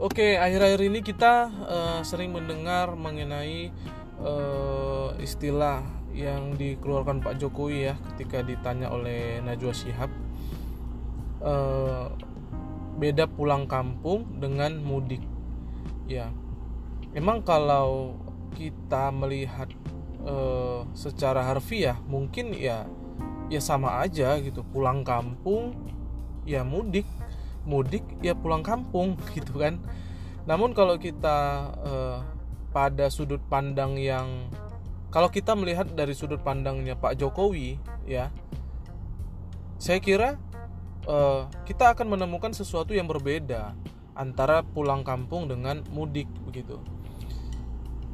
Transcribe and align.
Oke, 0.00 0.40
akhir-akhir 0.40 0.80
ini 0.88 1.04
kita 1.04 1.52
uh, 1.52 2.00
sering 2.00 2.32
mendengar 2.32 2.96
mengenai 2.96 3.68
uh, 4.24 5.12
istilah 5.20 5.84
yang 6.16 6.56
dikeluarkan 6.56 7.20
Pak 7.20 7.36
Jokowi 7.36 7.92
ya 7.92 7.94
ketika 8.12 8.40
ditanya 8.40 8.88
oleh 8.88 9.44
Najwa 9.44 9.76
Shihab. 9.76 10.08
Uh, 11.44 12.08
beda 12.96 13.28
pulang 13.28 13.68
kampung 13.68 14.40
dengan 14.40 14.80
mudik. 14.80 15.20
Ya, 16.08 16.32
memang 17.12 17.44
kalau 17.44 18.16
kita 18.56 19.12
melihat 19.12 19.68
uh, 20.24 20.88
secara 20.96 21.44
harfiah 21.44 22.00
mungkin 22.08 22.56
ya 22.56 22.88
ya 23.52 23.60
sama 23.60 24.00
aja 24.00 24.40
gitu. 24.40 24.64
Pulang 24.64 25.04
kampung 25.04 25.76
ya 26.48 26.64
mudik 26.64 27.04
mudik 27.70 28.02
ya 28.18 28.34
pulang 28.34 28.66
kampung 28.66 29.14
gitu 29.38 29.54
kan. 29.54 29.78
Namun 30.50 30.74
kalau 30.74 30.98
kita 30.98 31.70
uh, 31.78 32.18
pada 32.74 33.06
sudut 33.06 33.38
pandang 33.46 33.94
yang 33.94 34.50
kalau 35.14 35.30
kita 35.30 35.54
melihat 35.54 35.86
dari 35.94 36.14
sudut 36.14 36.42
pandangnya 36.42 36.98
Pak 36.98 37.18
Jokowi 37.18 37.78
ya 38.06 38.30
saya 39.78 39.98
kira 40.02 40.38
uh, 41.06 41.46
kita 41.66 41.94
akan 41.94 42.18
menemukan 42.18 42.50
sesuatu 42.54 42.94
yang 42.94 43.06
berbeda 43.10 43.74
antara 44.18 44.60
pulang 44.60 45.06
kampung 45.06 45.48
dengan 45.48 45.82
mudik 45.90 46.28
begitu. 46.44 46.82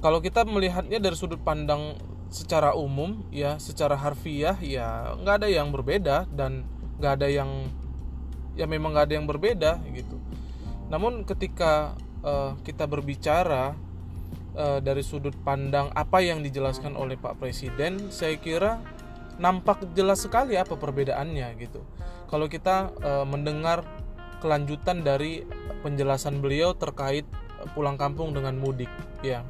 Kalau 0.00 0.24
kita 0.24 0.48
melihatnya 0.48 0.96
dari 0.96 1.12
sudut 1.12 1.42
pandang 1.44 2.00
secara 2.30 2.72
umum 2.78 3.26
ya 3.34 3.58
secara 3.58 3.98
harfiah 3.98 4.54
ya 4.62 5.18
nggak 5.18 5.44
ada 5.44 5.48
yang 5.50 5.74
berbeda 5.74 6.30
dan 6.30 6.62
nggak 7.02 7.12
ada 7.20 7.28
yang 7.28 7.50
ya 8.58 8.66
memang 8.66 8.94
nggak 8.94 9.06
ada 9.10 9.14
yang 9.18 9.26
berbeda 9.28 9.80
gitu. 9.94 10.16
Namun 10.90 11.22
ketika 11.22 11.94
uh, 12.26 12.58
kita 12.66 12.86
berbicara 12.90 13.74
uh, 14.58 14.78
dari 14.82 15.02
sudut 15.06 15.34
pandang 15.46 15.90
apa 15.94 16.18
yang 16.22 16.42
dijelaskan 16.42 16.98
oleh 16.98 17.14
Pak 17.14 17.38
Presiden 17.38 18.10
saya 18.10 18.36
kira 18.38 18.82
nampak 19.40 19.88
jelas 19.96 20.20
sekali 20.26 20.58
apa 20.58 20.76
perbedaannya 20.76 21.48
gitu. 21.62 21.80
Kalau 22.28 22.46
kita 22.46 22.92
uh, 23.00 23.26
mendengar 23.26 23.82
kelanjutan 24.40 25.02
dari 25.02 25.44
penjelasan 25.80 26.40
beliau 26.40 26.76
terkait 26.76 27.24
pulang 27.76 27.96
kampung 27.96 28.32
dengan 28.32 28.56
mudik 28.56 28.88
ya. 29.20 29.44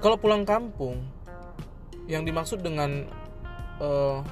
Kalau 0.00 0.16
pulang 0.16 0.48
kampung 0.48 1.04
yang 2.08 2.24
dimaksud 2.24 2.64
dengan 2.64 3.04
uh, 3.78 4.24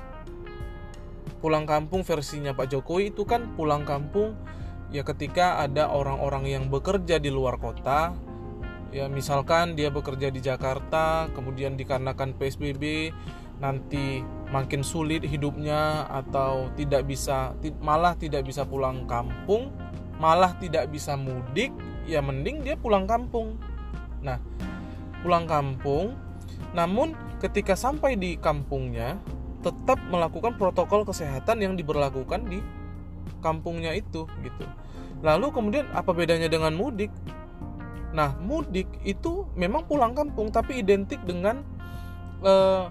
pulang 1.38 1.64
kampung 1.64 2.02
versinya 2.02 2.52
Pak 2.52 2.74
Jokowi 2.74 3.14
itu 3.14 3.22
kan 3.24 3.54
pulang 3.54 3.86
kampung 3.86 4.34
ya 4.90 5.06
ketika 5.06 5.62
ada 5.62 5.88
orang-orang 5.88 6.48
yang 6.48 6.64
bekerja 6.68 7.22
di 7.22 7.30
luar 7.30 7.56
kota 7.56 8.12
ya 8.90 9.06
misalkan 9.06 9.76
dia 9.76 9.92
bekerja 9.92 10.32
di 10.32 10.40
Jakarta 10.40 11.28
kemudian 11.36 11.76
dikarenakan 11.76 12.36
PSBB 12.36 13.12
nanti 13.58 14.22
makin 14.48 14.86
sulit 14.86 15.26
hidupnya 15.26 16.06
atau 16.08 16.70
tidak 16.78 17.04
bisa 17.04 17.52
malah 17.82 18.14
tidak 18.14 18.46
bisa 18.46 18.64
pulang 18.64 19.04
kampung 19.04 19.74
malah 20.18 20.54
tidak 20.58 20.90
bisa 20.90 21.14
mudik 21.14 21.70
ya 22.08 22.24
mending 22.24 22.66
dia 22.66 22.74
pulang 22.74 23.06
kampung. 23.06 23.60
Nah 24.22 24.40
pulang 25.22 25.46
kampung 25.46 26.14
namun 26.74 27.14
ketika 27.38 27.74
sampai 27.78 28.18
di 28.18 28.34
kampungnya 28.38 29.18
tetap 29.62 29.98
melakukan 30.06 30.54
protokol 30.54 31.02
kesehatan 31.02 31.58
yang 31.58 31.74
diberlakukan 31.74 32.46
di 32.46 32.62
kampungnya 33.42 33.94
itu 33.94 34.26
gitu. 34.42 34.64
Lalu 35.22 35.50
kemudian 35.50 35.86
apa 35.90 36.14
bedanya 36.14 36.46
dengan 36.46 36.74
mudik? 36.78 37.10
Nah, 38.14 38.38
mudik 38.38 38.86
itu 39.02 39.44
memang 39.58 39.84
pulang 39.84 40.14
kampung 40.14 40.54
tapi 40.54 40.78
identik 40.78 41.18
dengan 41.26 41.66
eh, 42.42 42.86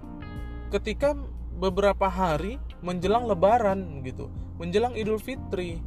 ketika 0.76 1.16
beberapa 1.58 2.12
hari 2.12 2.60
menjelang 2.84 3.26
lebaran 3.26 4.04
gitu, 4.04 4.28
menjelang 4.60 4.94
Idul 4.94 5.18
Fitri. 5.24 5.80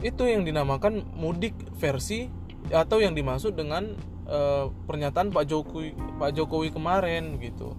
Itu 0.00 0.28
yang 0.28 0.44
dinamakan 0.44 1.04
mudik 1.16 1.56
versi 1.76 2.28
atau 2.72 2.98
yang 2.98 3.12
dimaksud 3.12 3.54
dengan 3.54 3.94
eh, 4.26 4.64
pernyataan 4.88 5.30
Pak 5.30 5.44
Jokowi 5.46 5.94
Pak 6.18 6.32
Jokowi 6.34 6.72
kemarin 6.72 7.38
gitu 7.38 7.76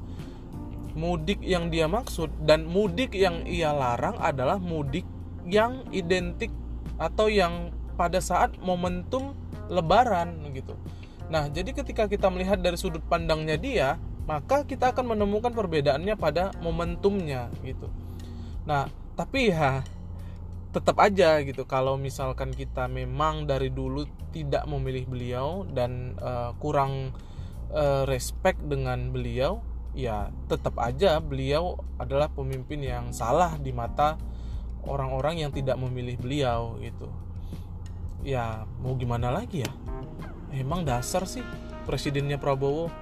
mudik 0.97 1.45
yang 1.45 1.69
dia 1.69 1.85
maksud 1.85 2.33
dan 2.49 2.65
mudik 2.65 3.13
yang 3.13 3.45
ia 3.45 3.69
larang 3.69 4.17
adalah 4.17 4.57
mudik 4.57 5.05
yang 5.45 5.85
identik 5.93 6.49
atau 6.97 7.29
yang 7.29 7.69
pada 7.93 8.17
saat 8.17 8.57
momentum 8.57 9.37
lebaran 9.69 10.41
gitu. 10.57 10.73
Nah, 11.29 11.53
jadi 11.53 11.69
ketika 11.75 12.09
kita 12.09 12.33
melihat 12.33 12.57
dari 12.57 12.79
sudut 12.79 13.03
pandangnya 13.05 13.61
dia, 13.61 13.89
maka 14.25 14.65
kita 14.65 14.91
akan 14.91 15.13
menemukan 15.13 15.53
perbedaannya 15.53 16.17
pada 16.17 16.51
momentumnya 16.65 17.53
gitu. 17.61 17.87
Nah, 18.65 18.89
tapi 19.13 19.53
ya 19.53 19.85
tetap 20.75 20.99
aja 20.99 21.41
gitu 21.41 21.63
kalau 21.63 21.95
misalkan 21.95 22.51
kita 22.51 22.85
memang 22.91 23.47
dari 23.47 23.71
dulu 23.71 24.05
tidak 24.35 24.67
memilih 24.67 25.07
beliau 25.07 25.47
dan 25.73 26.13
uh, 26.19 26.53
kurang 26.59 27.15
uh, 27.71 28.03
respect 28.05 28.59
dengan 28.67 29.09
beliau 29.09 29.63
ya 29.97 30.29
tetap 30.45 30.77
aja 30.77 31.17
beliau 31.17 31.81
adalah 31.97 32.29
pemimpin 32.29 32.85
yang 32.85 33.09
salah 33.09 33.57
di 33.57 33.73
mata 33.73 34.21
orang-orang 34.85 35.41
yang 35.41 35.49
tidak 35.49 35.73
memilih 35.81 36.21
beliau 36.21 36.77
gitu. 36.77 37.09
Ya 38.21 38.69
mau 38.77 38.93
gimana 38.93 39.33
lagi 39.33 39.65
ya? 39.65 39.71
Emang 40.53 40.85
dasar 40.85 41.25
sih 41.25 41.41
presidennya 41.89 42.37
Prabowo 42.37 42.93